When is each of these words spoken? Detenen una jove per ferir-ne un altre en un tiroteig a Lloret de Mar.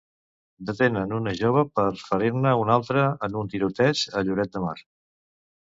Detenen 0.69 1.13
una 1.17 1.33
jove 1.39 1.65
per 1.81 1.85
ferir-ne 2.07 2.55
un 2.63 2.73
altre 2.77 3.05
en 3.29 3.39
un 3.45 3.55
tiroteig 3.55 4.05
a 4.17 4.27
Lloret 4.27 4.59
de 4.59 4.67
Mar. 4.69 4.77